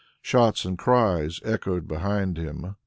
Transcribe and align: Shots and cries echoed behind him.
Shots 0.23 0.65
and 0.65 0.79
cries 0.79 1.39
echoed 1.45 1.87
behind 1.87 2.35
him. 2.35 2.75